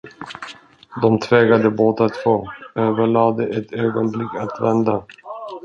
De 1.01 1.17
tvekade 1.19 1.69
båda 1.71 2.09
två, 2.09 2.45
överlade 2.75 3.47
ett 3.47 3.73
ögonblick 3.73 4.35
att 4.37 4.61
vända. 4.61 5.03